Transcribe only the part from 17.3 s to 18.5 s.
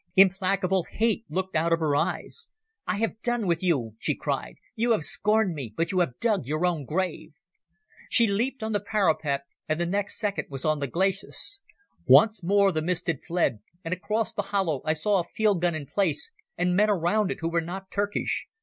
who were not Turkish.